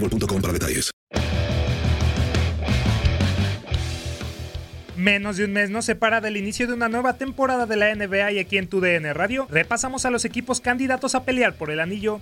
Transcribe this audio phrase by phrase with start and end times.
[0.00, 0.90] para detalles.
[4.96, 8.32] Menos de un mes nos separa del inicio de una nueva temporada de la NBA
[8.32, 11.80] y aquí en tu DN Radio repasamos a los equipos candidatos a pelear por el
[11.80, 12.20] anillo.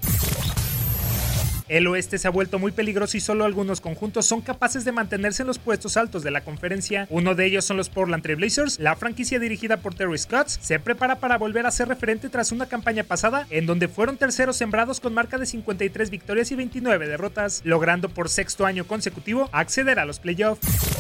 [1.69, 5.43] El oeste se ha vuelto muy peligroso y solo algunos conjuntos son capaces de mantenerse
[5.43, 7.07] en los puestos altos de la conferencia.
[7.09, 8.79] Uno de ellos son los Portland Trail Blazers.
[8.79, 12.67] La franquicia dirigida por Terry Scott se prepara para volver a ser referente tras una
[12.67, 17.63] campaña pasada en donde fueron terceros sembrados con marca de 53 victorias y 29 derrotas,
[17.65, 20.94] logrando por sexto año consecutivo acceder a los playoffs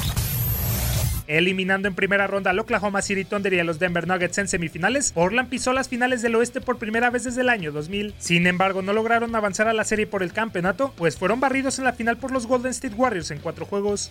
[1.26, 5.12] eliminando en primera ronda al Oklahoma City Thunder y a los Denver Nuggets en semifinales,
[5.12, 8.14] Portland pisó las finales del oeste por primera vez desde el año 2000.
[8.18, 11.84] Sin embargo, no lograron avanzar a la serie por el campeonato, pues fueron barridos en
[11.84, 14.10] la final por los Golden State Warriors en cuatro juegos.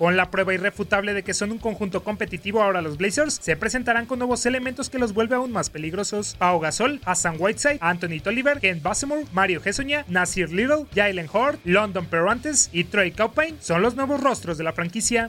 [0.00, 4.06] Con la prueba irrefutable de que son un conjunto competitivo, ahora los Blazers se presentarán
[4.06, 6.36] con nuevos elementos que los vuelve aún más peligrosos.
[6.38, 12.06] Pau Gasol, Hassan Whiteside, Anthony Tolliver, Ken Basemore, Mario Hesoña, Nasir Little, Jalen Horde, London
[12.06, 15.28] Perrantes y Troy Caupain son los nuevos rostros de la franquicia.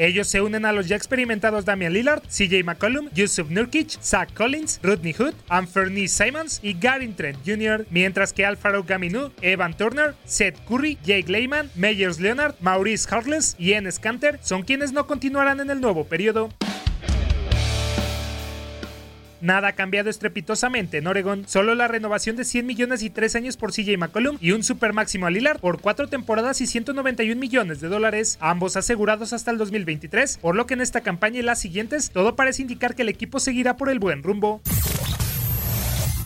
[0.00, 4.80] Ellos se unen a los ya experimentados Damian Lillard, CJ McCollum, Yusuf Nurkic, Zach Collins,
[4.82, 10.56] Rodney Hood, Anthony Simons y Gary Trent Jr., mientras que Alfaro Gaminu, Evan Turner, Seth
[10.66, 15.68] Curry, Jake Lehman, Meyers Leonard, Maurice Harkless y Enes Kanter son quienes no continuarán en
[15.68, 16.48] el nuevo periodo.
[19.40, 23.56] Nada ha cambiado estrepitosamente en Oregon, solo la renovación de 100 millones y 3 años
[23.56, 27.80] por CJ McCollum y un super máximo a Lillard por 4 temporadas y 191 millones
[27.80, 31.60] de dólares, ambos asegurados hasta el 2023, por lo que en esta campaña y las
[31.60, 34.60] siguientes todo parece indicar que el equipo seguirá por el buen rumbo.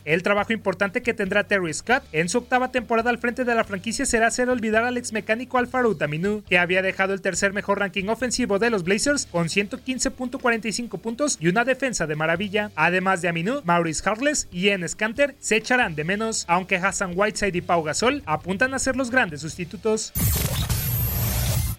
[0.05, 3.65] El trabajo importante que tendrá Terry Scott en su octava temporada al frente de la
[3.65, 7.79] franquicia será hacer olvidar al ex mecánico Alfaro Aminu, que había dejado el tercer mejor
[7.79, 12.71] ranking ofensivo de los Blazers con 115.45 puntos y una defensa de maravilla.
[12.77, 17.57] Además de Aminu, Maurice Harless y Enes Kanter se echarán de menos, aunque Hassan Whiteside
[17.57, 20.13] y Pau Gasol apuntan a ser los grandes sustitutos.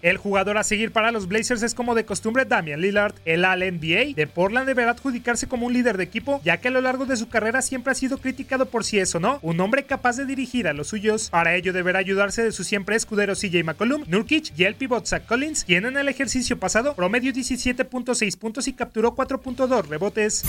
[0.06, 3.16] El jugador a seguir para los Blazers es como de costumbre Damian Lillard.
[3.24, 6.80] El All-NBA de Portland deberá adjudicarse como un líder de equipo, ya que a lo
[6.80, 9.82] largo de su carrera siempre ha sido criticado por si es o no un hombre
[9.82, 11.28] capaz de dirigir a los suyos.
[11.30, 15.26] Para ello deberá ayudarse de su siempre escudero CJ McCollum, Nurkic y el pivot Zach
[15.26, 20.44] Collins, quien en el ejercicio pasado promedió 17.6 puntos y capturó 4.2 rebotes.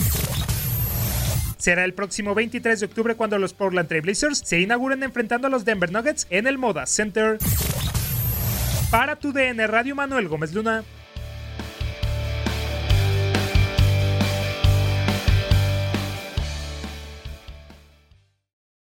[1.58, 5.50] Será el próximo 23 de octubre cuando los Portland Trail Blazers se inauguren enfrentando a
[5.50, 7.40] los Denver Nuggets en el Moda Center.
[8.92, 10.86] Para tu DN Radio Manuel Gómez Luna.